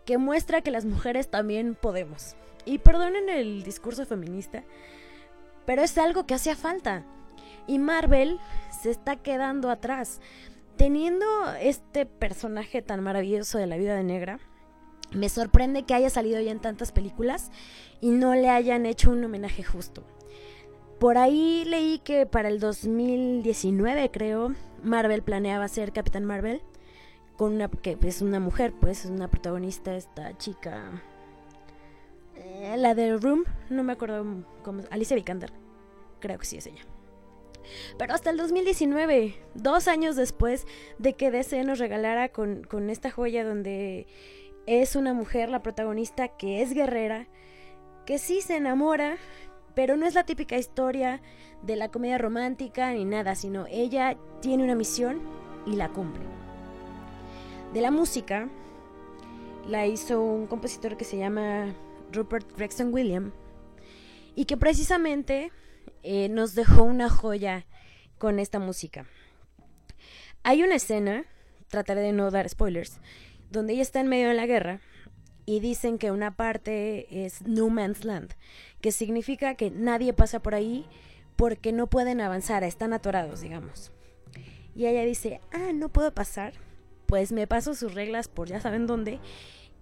[0.04, 2.36] que muestra que las mujeres también podemos.
[2.66, 4.64] Y perdonen el discurso feminista,
[5.64, 7.04] pero es algo que hacía falta.
[7.66, 8.38] Y Marvel
[8.82, 10.20] se está quedando atrás.
[10.76, 11.26] Teniendo
[11.60, 14.40] este personaje tan maravilloso de la vida de negra,
[15.12, 17.50] me sorprende que haya salido ya en tantas películas
[18.00, 20.04] y no le hayan hecho un homenaje justo.
[21.00, 26.60] Por ahí leí que para el 2019, creo, Marvel planeaba ser Capitán Marvel
[27.38, 31.02] con una que es una mujer, pues es una protagonista esta chica
[32.36, 35.50] eh, la de Room, no me acuerdo cómo, Alicia Vikander.
[36.20, 36.82] Creo que sí es ella.
[37.96, 40.66] Pero hasta el 2019, dos años después
[40.98, 44.06] de que DC nos regalara con, con esta joya donde
[44.66, 47.26] es una mujer, la protagonista, que es guerrera,
[48.04, 49.16] que sí se enamora,
[49.80, 51.22] pero no es la típica historia
[51.62, 55.22] de la comedia romántica ni nada, sino ella tiene una misión
[55.64, 56.22] y la cumple.
[57.72, 58.50] De la música
[59.66, 61.74] la hizo un compositor que se llama
[62.12, 63.32] Rupert Gregson Williams
[64.36, 65.50] y que precisamente
[66.02, 67.64] eh, nos dejó una joya
[68.18, 69.06] con esta música.
[70.42, 71.24] Hay una escena,
[71.68, 72.98] trataré de no dar spoilers,
[73.50, 74.82] donde ella está en medio de la guerra
[75.46, 78.34] y dicen que una parte es No Man's Land,
[78.80, 80.86] que significa que nadie pasa por ahí
[81.36, 83.92] porque no pueden avanzar, están atorados, digamos.
[84.74, 86.52] Y ella dice, ah, no puedo pasar,
[87.06, 89.18] pues me paso sus reglas por ya saben dónde.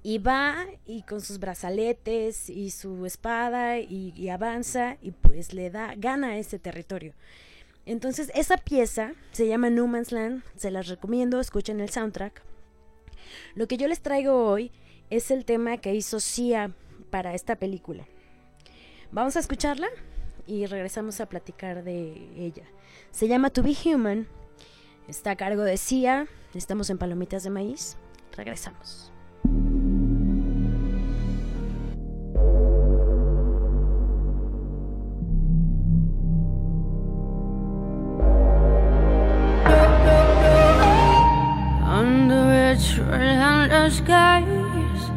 [0.03, 5.95] Y va y con sus brazaletes y su espada y, avanza y pues le da,
[5.97, 7.15] gana ese territorio.
[7.85, 12.43] Entonces esa pieza se llama No Man's Land, se las recomiendo, escuchen el soundtrack.
[13.55, 14.71] Lo que yo les traigo hoy
[15.11, 16.73] es el tema que hizo Sia
[17.11, 18.07] para esta película.
[19.11, 19.89] Vamos a escucharla
[20.47, 22.65] y regresamos a platicar de ella.
[23.11, 24.27] Se llama To Be Human,
[25.09, 27.97] está a cargo de Sia, estamos en Palomitas de Maíz,
[28.37, 29.13] regresamos.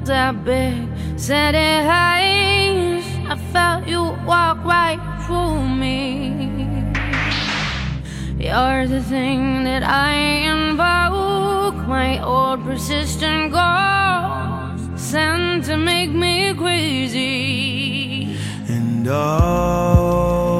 [0.05, 0.87] That big
[1.17, 6.51] city heights, I felt you walk right through me.
[8.39, 10.13] You're the thing that I
[10.53, 18.35] invoke, my old persistent ghost, sent to make me crazy.
[18.67, 20.50] And oh,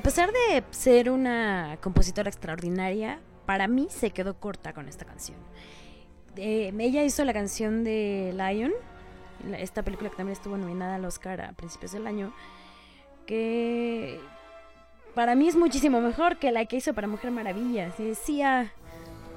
[0.00, 5.36] a pesar de ser una compositora extraordinaria, para mí se quedó corta con esta canción.
[6.36, 8.72] Eh, ella hizo la canción de Lion,
[9.58, 12.32] esta película que también estuvo nominada al Oscar a principios del año,
[13.26, 14.18] que
[15.14, 17.92] para mí es muchísimo mejor que la que hizo para Mujer Maravilla.
[17.98, 18.72] Y decía,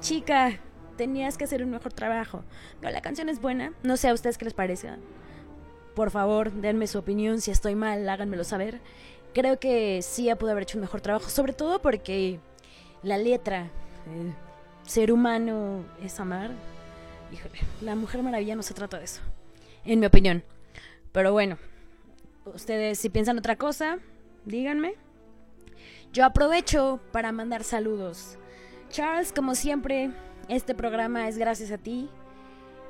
[0.00, 0.60] chica,
[0.96, 2.42] tenías que hacer un mejor trabajo.
[2.80, 4.96] Pero la canción es buena, no sé a ustedes qué les parezca.
[5.94, 7.42] Por favor, denme su opinión.
[7.42, 8.80] Si estoy mal, háganmelo saber.
[9.34, 12.38] Creo que Sia pudo haber hecho un mejor trabajo, sobre todo porque
[13.02, 13.68] la letra,
[14.06, 14.32] el
[14.86, 16.52] ser humano es amar.
[17.32, 19.20] Híjole, la Mujer Maravilla no se trata de eso,
[19.84, 20.44] en mi opinión.
[21.10, 21.58] Pero bueno,
[22.46, 23.98] ustedes si piensan otra cosa,
[24.44, 24.94] díganme.
[26.12, 28.38] Yo aprovecho para mandar saludos.
[28.90, 30.12] Charles, como siempre,
[30.48, 32.08] este programa es gracias a ti.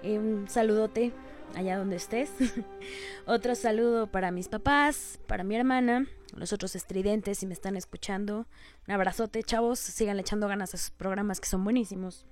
[0.02, 1.14] Eh, un saludote
[1.56, 2.30] allá donde estés.
[3.26, 8.46] Otro saludo para mis papás, para mi hermana, los otros estridentes si me están escuchando.
[8.86, 9.78] Un abrazote, chavos.
[9.78, 12.26] Sigan echando ganas a sus programas que son buenísimos.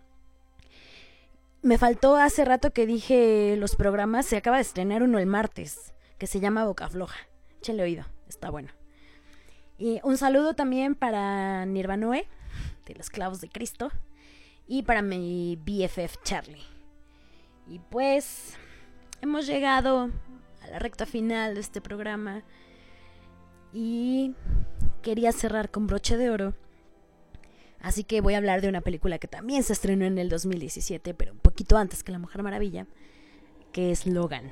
[1.62, 4.26] Me faltó hace rato que dije los programas.
[4.26, 7.18] Se acaba de estrenar uno el martes, que se llama Boca Floja.
[7.58, 8.70] Échenle oído, está bueno.
[9.78, 12.26] Y un saludo también para Nirvanoe,
[12.86, 13.92] de los clavos de Cristo.
[14.66, 16.64] Y para mi BFF Charlie.
[17.68, 18.56] Y pues
[19.22, 20.10] hemos llegado
[20.62, 22.42] a la recta final de este programa
[23.72, 24.34] y
[25.00, 26.54] quería cerrar con broche de oro.
[27.80, 31.14] Así que voy a hablar de una película que también se estrenó en el 2017,
[31.14, 32.86] pero un poquito antes que La Mujer Maravilla,
[33.72, 34.50] que es Logan.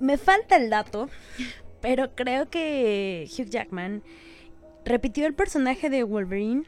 [0.00, 1.08] Me falta el dato,
[1.80, 4.02] pero creo que Hugh Jackman
[4.84, 6.64] repitió el personaje de Wolverine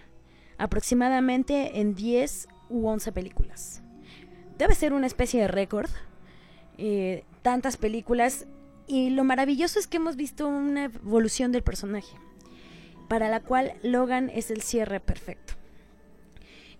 [0.59, 3.83] aproximadamente en 10 u 11 películas.
[4.59, 5.91] Debe ser una especie de récord.
[6.79, 8.47] eh, tantas películas.
[8.87, 12.17] Y lo maravilloso es que hemos visto una evolución del personaje.
[13.09, 15.55] Para la cual Logan es el cierre perfecto.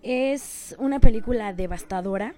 [0.03, 2.33] Es una película devastadora.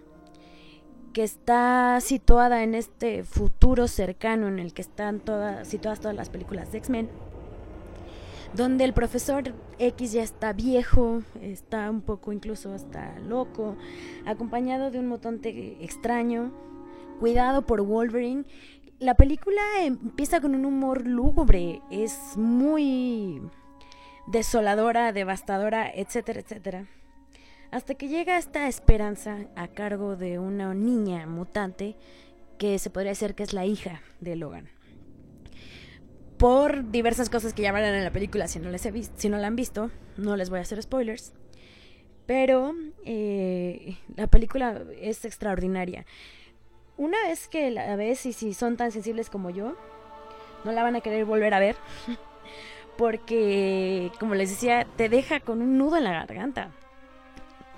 [1.13, 6.29] Que está situada en este futuro cercano en el que están todas, situadas todas las
[6.29, 7.09] películas de X-Men
[8.53, 13.77] donde el profesor X ya está viejo, está un poco incluso hasta loco,
[14.25, 16.51] acompañado de un mutante extraño,
[17.19, 18.45] cuidado por Wolverine.
[18.99, 23.41] La película empieza con un humor lúgubre, es muy
[24.27, 26.85] desoladora, devastadora, etcétera, etcétera.
[27.71, 31.95] Hasta que llega esta esperanza a cargo de una niña mutante
[32.57, 34.78] que se podría decir que es la hija de Logan
[36.39, 39.47] por diversas cosas que ya en la película si no, les he si no la
[39.47, 39.91] han visto.
[40.17, 41.33] No les voy a hacer spoilers.
[42.25, 42.73] Pero
[43.05, 46.05] eh, la película es extraordinaria.
[46.97, 49.75] Una vez que la ves y si son tan sensibles como yo,
[50.63, 51.75] no la van a querer volver a ver.
[52.97, 56.71] Porque, como les decía, te deja con un nudo en la garganta.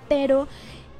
[0.08, 0.48] Pero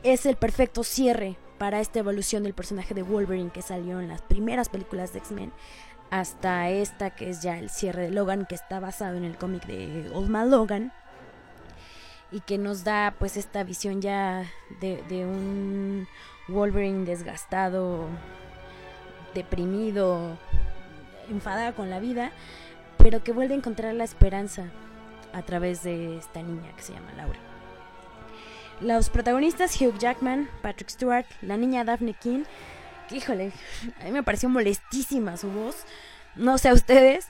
[0.02, 4.22] es el perfecto cierre para esta evolución del personaje de Wolverine que salió en las
[4.22, 5.52] primeras películas de X-Men
[6.12, 9.64] hasta esta que es ya el cierre de Logan que está basado en el cómic
[9.64, 10.92] de Old Man Logan
[12.30, 14.44] y que nos da pues esta visión ya
[14.80, 16.06] de, un
[16.48, 18.08] Wolverine desgastado,
[19.32, 20.36] deprimido,
[21.30, 22.30] enfadado con la vida,
[22.98, 24.66] pero que vuelve a encontrar la esperanza
[25.32, 27.38] a través de esta niña que se llama Laura.
[28.82, 32.44] Los protagonistas Hugh Jackman, Patrick Stewart, la niña Daphne King,
[33.10, 33.52] híjole,
[34.00, 35.84] a mí me pareció molestísima su voz.
[36.34, 37.28] No sé a ustedes,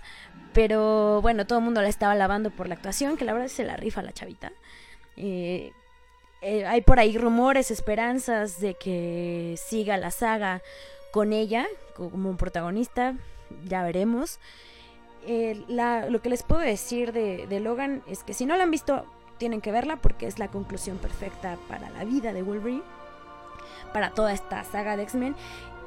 [0.53, 3.65] pero bueno, todo el mundo la estaba alabando por la actuación, que la verdad se
[3.65, 4.53] la rifa la chavita.
[5.17, 5.73] Eh,
[6.41, 10.63] eh, hay por ahí rumores, esperanzas de que siga la saga
[11.13, 13.15] con ella como protagonista,
[13.65, 14.39] ya veremos.
[15.25, 18.71] Eh, lo que les puedo decir de, de Logan es que si no la han
[18.71, 19.07] visto,
[19.39, 22.83] tienen que verla porque es la conclusión perfecta para la vida de Wolverine,
[23.93, 25.35] para toda esta saga de X-Men,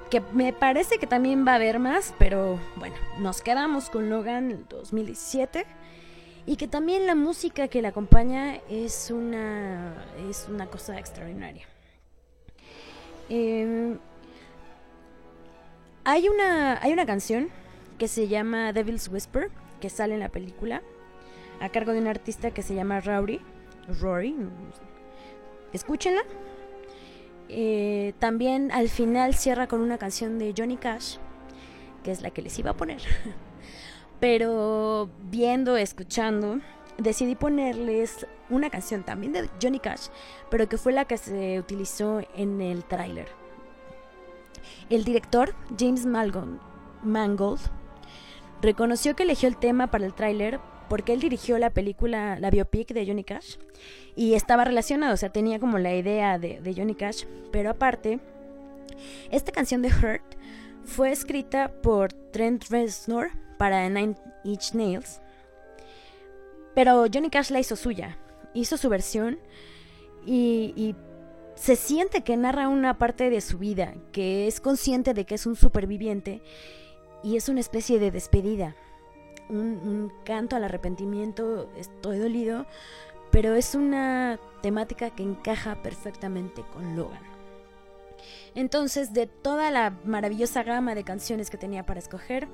[0.10, 4.51] que me parece que también va a haber más, pero bueno, nos quedamos con Logan
[4.51, 5.66] el 2017
[6.45, 9.95] y que también la música que la acompaña es una,
[10.30, 11.66] es una cosa extraordinaria.
[13.30, 13.97] Eh,
[16.03, 17.49] hay, una, hay una canción
[17.97, 19.49] que se llama Devil's Whisper,
[19.82, 20.84] que sale en la película,
[21.60, 23.41] a cargo de un artista que se llama Rory.
[23.99, 24.36] Rory.
[25.74, 26.22] Escúchenla.
[27.50, 31.18] Eh, también al final cierra con una canción de Johnny Cash,
[32.04, 33.02] que es la que les iba a poner.
[34.20, 36.60] Pero viendo, escuchando,
[36.98, 40.08] decidí ponerles una canción también de Johnny Cash,
[40.50, 43.28] pero que fue la que se utilizó en el tráiler.
[44.89, 47.60] El director, James Mangold,
[48.62, 52.93] reconoció que eligió el tema para el tráiler porque él dirigió la película, la biopic
[52.93, 53.57] de Johnny Cash,
[54.15, 58.19] y estaba relacionado, o sea, tenía como la idea de, Johnny Cash, pero aparte,
[59.31, 60.23] esta canción de Hurt
[60.83, 65.21] fue escrita por Trent Reznor para Nine Inch Nails,
[66.73, 68.17] pero Johnny Cash la hizo suya,
[68.53, 69.39] hizo su versión
[70.25, 70.95] y
[71.55, 75.45] se siente que narra una parte de su vida, que es consciente de que es
[75.45, 76.41] un superviviente
[77.23, 78.75] y es una especie de despedida,
[79.50, 82.66] un, canto al arrepentimiento, estoy dolido,
[83.32, 87.24] pero es una temática que encaja perfectamente con Logan.
[88.56, 92.48] Entonces, de toda la maravillosa gama de canciones que tenía para escoger,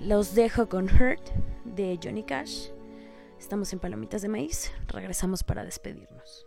[0.00, 1.22] los dejo con Hurt
[1.64, 2.70] de Johnny Cash.
[3.38, 6.46] Estamos en Palomitas de Maíz, regresamos para despedirnos.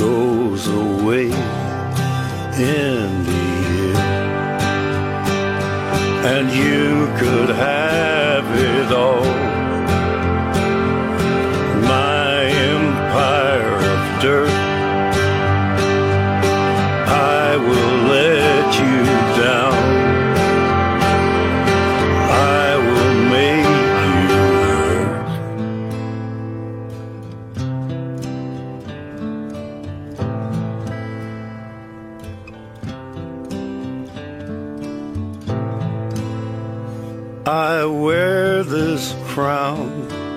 [0.00, 1.32] goes away in
[2.56, 3.26] the end.
[6.32, 9.24] And you could have it all.
[11.82, 14.49] My empire of dirt.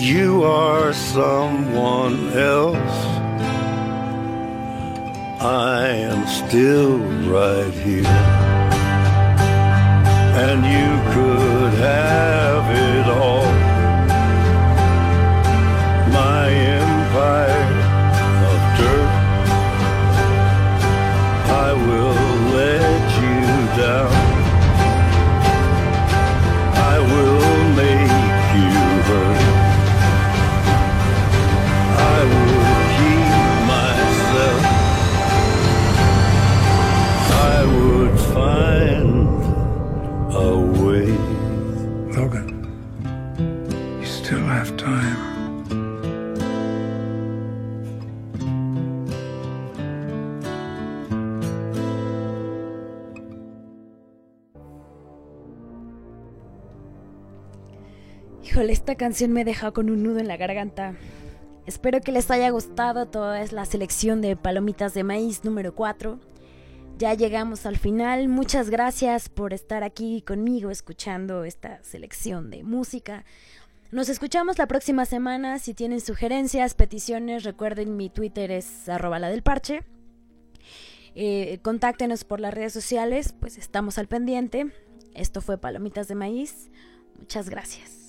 [0.00, 3.04] You are someone else.
[5.42, 6.96] I am still
[7.30, 8.06] right here.
[10.40, 13.49] And you could have it all.
[59.00, 60.94] Canción me deja con un nudo en la garganta.
[61.64, 66.20] Espero que les haya gustado toda la selección de Palomitas de Maíz número 4.
[66.98, 68.28] Ya llegamos al final.
[68.28, 73.24] Muchas gracias por estar aquí conmigo escuchando esta selección de música.
[73.90, 75.58] Nos escuchamos la próxima semana.
[75.60, 79.82] Si tienen sugerencias, peticiones, recuerden mi Twitter es arroba la del parche.
[81.14, 84.66] Eh, contáctenos por las redes sociales, pues estamos al pendiente.
[85.14, 86.70] Esto fue Palomitas de Maíz.
[87.18, 87.99] Muchas gracias.